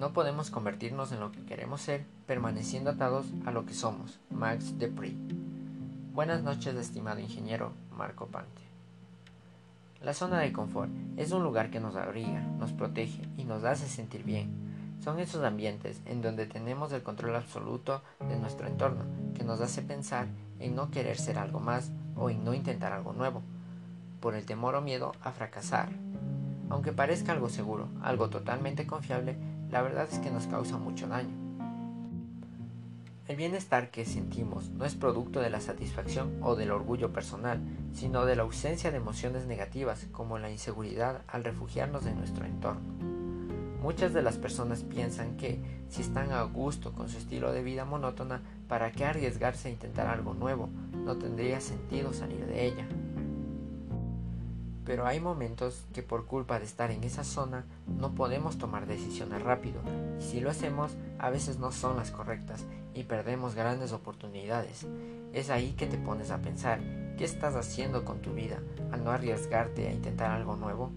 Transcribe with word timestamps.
No 0.00 0.14
podemos 0.14 0.50
convertirnos 0.50 1.12
en 1.12 1.20
lo 1.20 1.30
que 1.30 1.44
queremos 1.44 1.82
ser 1.82 2.06
permaneciendo 2.26 2.88
atados 2.88 3.26
a 3.44 3.50
lo 3.50 3.66
que 3.66 3.74
somos. 3.74 4.18
Max 4.30 4.78
Depri. 4.78 5.14
Buenas 6.14 6.42
noches, 6.42 6.74
estimado 6.76 7.20
ingeniero 7.20 7.72
Marco 7.94 8.26
Pante. 8.26 8.62
La 10.00 10.14
zona 10.14 10.38
de 10.38 10.54
confort 10.54 10.90
es 11.18 11.32
un 11.32 11.42
lugar 11.42 11.70
que 11.70 11.80
nos 11.80 11.96
abriga, 11.96 12.40
nos 12.40 12.72
protege 12.72 13.28
y 13.36 13.44
nos 13.44 13.62
hace 13.64 13.88
sentir 13.88 14.24
bien. 14.24 14.50
Son 15.04 15.20
esos 15.20 15.44
ambientes 15.44 16.00
en 16.06 16.22
donde 16.22 16.46
tenemos 16.46 16.90
el 16.92 17.02
control 17.02 17.36
absoluto 17.36 18.00
de 18.26 18.38
nuestro 18.38 18.68
entorno, 18.68 19.04
que 19.34 19.44
nos 19.44 19.60
hace 19.60 19.82
pensar 19.82 20.28
en 20.60 20.76
no 20.76 20.90
querer 20.90 21.18
ser 21.18 21.38
algo 21.38 21.60
más 21.60 21.92
o 22.16 22.30
en 22.30 22.42
no 22.42 22.54
intentar 22.54 22.94
algo 22.94 23.12
nuevo, 23.12 23.42
por 24.20 24.34
el 24.34 24.46
temor 24.46 24.76
o 24.76 24.80
miedo 24.80 25.12
a 25.22 25.32
fracasar. 25.32 25.90
Aunque 26.70 26.92
parezca 26.92 27.32
algo 27.32 27.50
seguro, 27.50 27.88
algo 28.00 28.30
totalmente 28.30 28.86
confiable, 28.86 29.36
la 29.70 29.82
verdad 29.82 30.08
es 30.10 30.18
que 30.18 30.30
nos 30.30 30.46
causa 30.46 30.78
mucho 30.78 31.06
daño. 31.06 31.34
El 33.28 33.36
bienestar 33.36 33.90
que 33.90 34.04
sentimos 34.04 34.70
no 34.70 34.84
es 34.84 34.96
producto 34.96 35.40
de 35.40 35.50
la 35.50 35.60
satisfacción 35.60 36.38
o 36.42 36.56
del 36.56 36.72
orgullo 36.72 37.12
personal, 37.12 37.60
sino 37.92 38.24
de 38.26 38.34
la 38.34 38.42
ausencia 38.42 38.90
de 38.90 38.96
emociones 38.96 39.46
negativas 39.46 40.08
como 40.10 40.38
la 40.38 40.50
inseguridad 40.50 41.22
al 41.28 41.44
refugiarnos 41.44 42.06
en 42.06 42.18
nuestro 42.18 42.44
entorno. 42.44 42.80
Muchas 43.80 44.12
de 44.12 44.22
las 44.22 44.36
personas 44.36 44.82
piensan 44.82 45.36
que 45.36 45.60
si 45.88 46.02
están 46.02 46.32
a 46.32 46.42
gusto 46.42 46.92
con 46.92 47.08
su 47.08 47.18
estilo 47.18 47.52
de 47.52 47.62
vida 47.62 47.84
monótona, 47.84 48.42
¿para 48.68 48.90
qué 48.90 49.04
arriesgarse 49.04 49.68
a 49.68 49.70
intentar 49.70 50.08
algo 50.08 50.34
nuevo? 50.34 50.68
No 50.92 51.16
tendría 51.16 51.60
sentido 51.60 52.12
salir 52.12 52.44
de 52.46 52.66
ella 52.66 52.86
pero 54.90 55.06
hay 55.06 55.20
momentos 55.20 55.84
que 55.94 56.02
por 56.02 56.26
culpa 56.26 56.58
de 56.58 56.64
estar 56.64 56.90
en 56.90 57.04
esa 57.04 57.22
zona 57.22 57.64
no 57.86 58.12
podemos 58.12 58.58
tomar 58.58 58.88
decisiones 58.88 59.40
rápido 59.40 59.80
y 60.18 60.22
si 60.24 60.40
lo 60.40 60.50
hacemos 60.50 60.96
a 61.20 61.30
veces 61.30 61.60
no 61.60 61.70
son 61.70 61.96
las 61.96 62.10
correctas 62.10 62.66
y 62.92 63.04
perdemos 63.04 63.54
grandes 63.54 63.92
oportunidades. 63.92 64.88
Es 65.32 65.48
ahí 65.48 65.74
que 65.74 65.86
te 65.86 65.96
pones 65.96 66.32
a 66.32 66.38
pensar 66.38 66.80
qué 67.16 67.22
estás 67.24 67.54
haciendo 67.54 68.04
con 68.04 68.20
tu 68.20 68.32
vida 68.32 68.58
al 68.90 69.04
no 69.04 69.12
arriesgarte 69.12 69.86
a 69.86 69.92
intentar 69.92 70.32
algo 70.32 70.56
nuevo. 70.56 70.90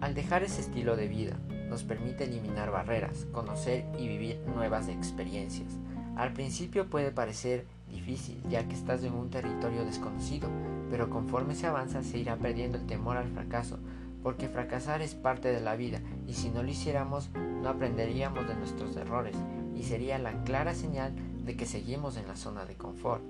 Al 0.00 0.14
dejar 0.14 0.44
ese 0.44 0.60
estilo 0.60 0.94
de 0.94 1.08
vida 1.08 1.36
nos 1.68 1.82
permite 1.82 2.26
eliminar 2.26 2.70
barreras, 2.70 3.26
conocer 3.32 3.84
y 3.98 4.06
vivir 4.06 4.38
nuevas 4.54 4.86
experiencias. 4.86 5.72
Al 6.16 6.32
principio 6.32 6.88
puede 6.88 7.10
parecer 7.10 7.66
difícil 7.90 8.42
ya 8.48 8.66
que 8.66 8.74
estás 8.74 9.04
en 9.04 9.12
un 9.12 9.30
territorio 9.30 9.84
desconocido, 9.84 10.48
pero 10.90 11.10
conforme 11.10 11.54
se 11.54 11.66
avanza 11.66 12.02
se 12.02 12.18
irá 12.18 12.36
perdiendo 12.36 12.78
el 12.78 12.86
temor 12.86 13.18
al 13.18 13.28
fracaso, 13.28 13.78
porque 14.22 14.48
fracasar 14.48 15.02
es 15.02 15.14
parte 15.14 15.52
de 15.52 15.60
la 15.60 15.76
vida 15.76 16.00
y 16.26 16.32
si 16.32 16.48
no 16.48 16.62
lo 16.62 16.70
hiciéramos 16.70 17.30
no 17.62 17.68
aprenderíamos 17.68 18.48
de 18.48 18.54
nuestros 18.54 18.96
errores 18.96 19.36
y 19.76 19.82
sería 19.82 20.18
la 20.18 20.42
clara 20.44 20.74
señal 20.74 21.12
de 21.44 21.54
que 21.56 21.66
seguimos 21.66 22.16
en 22.16 22.26
la 22.26 22.36
zona 22.36 22.64
de 22.64 22.74
confort. 22.74 23.22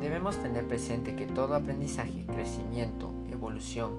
Debemos 0.00 0.36
tener 0.36 0.66
presente 0.66 1.14
que 1.14 1.26
todo 1.26 1.54
aprendizaje, 1.54 2.26
crecimiento, 2.26 3.12
evolución, 3.30 3.92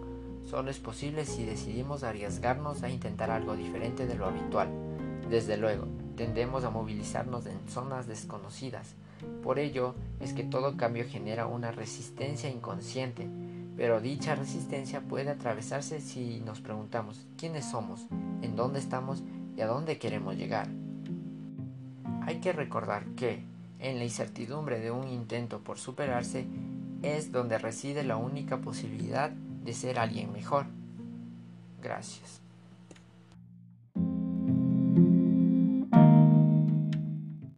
solo 0.46 0.70
es 0.70 0.80
posible 0.80 1.26
si 1.26 1.46
decidimos 1.46 2.04
arriesgarnos 2.04 2.84
a 2.84 2.90
intentar 2.90 3.32
algo 3.32 3.56
diferente 3.56 4.06
de 4.06 4.16
lo 4.16 4.26
habitual. 4.26 4.70
Desde 5.30 5.58
luego, 5.58 5.86
tendemos 6.20 6.66
a 6.66 6.70
movilizarnos 6.70 7.46
en 7.46 7.70
zonas 7.70 8.06
desconocidas. 8.06 8.94
Por 9.42 9.58
ello 9.58 9.96
es 10.20 10.34
que 10.34 10.44
todo 10.44 10.76
cambio 10.76 11.06
genera 11.08 11.48
una 11.48 11.72
resistencia 11.72 12.50
inconsciente, 12.50 13.26
pero 13.78 14.02
dicha 14.02 14.36
resistencia 14.36 15.00
puede 15.00 15.30
atravesarse 15.30 16.02
si 16.02 16.42
nos 16.42 16.60
preguntamos 16.60 17.26
quiénes 17.38 17.64
somos, 17.64 18.06
en 18.42 18.58
dónde 18.58 18.80
estamos 18.80 19.24
y 19.56 19.62
a 19.62 19.68
dónde 19.68 19.98
queremos 19.98 20.36
llegar. 20.36 20.68
Hay 22.24 22.42
que 22.42 22.52
recordar 22.52 23.06
que, 23.16 23.46
en 23.80 23.98
la 23.98 24.04
incertidumbre 24.04 24.82
de 24.82 24.92
un 24.92 25.08
intento 25.08 25.60
por 25.62 25.78
superarse, 25.78 26.46
es 27.02 27.32
donde 27.32 27.58
reside 27.60 28.04
la 28.04 28.18
única 28.18 28.58
posibilidad 28.58 29.30
de 29.30 29.74
ser 29.74 29.98
alguien 29.98 30.34
mejor. 30.34 30.66
Gracias. 31.82 32.42